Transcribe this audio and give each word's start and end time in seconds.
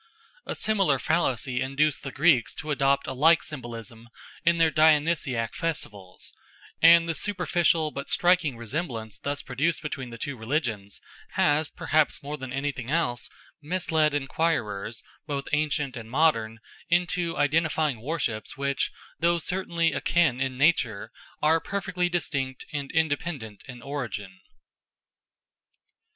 A 0.47 0.55
similar 0.55 0.97
fallacy 0.97 1.61
induced 1.61 2.01
the 2.01 2.11
Greeks 2.11 2.55
to 2.55 2.71
adopt 2.71 3.05
a 3.05 3.13
like 3.13 3.43
symbolism 3.43 4.09
in 4.43 4.57
their 4.57 4.71
Dionysiac 4.71 5.53
festivals, 5.53 6.33
and 6.81 7.07
the 7.07 7.13
superficial 7.13 7.91
but 7.91 8.09
striking 8.09 8.57
resemblance 8.57 9.19
thus 9.19 9.43
produced 9.43 9.83
between 9.83 10.09
the 10.09 10.17
two 10.17 10.35
religions 10.35 11.01
has 11.33 11.69
perhaps 11.69 12.23
more 12.23 12.35
than 12.35 12.51
anything 12.51 12.89
else 12.89 13.29
misled 13.61 14.15
enquirers, 14.15 15.03
both 15.27 15.47
ancient 15.53 15.95
and 15.95 16.09
modern, 16.09 16.57
into 16.89 17.37
identifying 17.37 18.01
worships 18.01 18.57
which, 18.57 18.89
though 19.19 19.37
certainly 19.37 19.93
akin 19.93 20.41
in 20.41 20.57
nature, 20.57 21.11
are 21.43 21.59
perfectly 21.59 22.09
distinct 22.09 22.65
and 22.73 22.91
independent 22.91 23.61
in 23.67 23.83
origin. 23.83 24.39